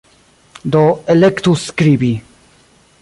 Do, 0.75 0.81
elektu 1.15 1.55
"skribi" 1.65 2.11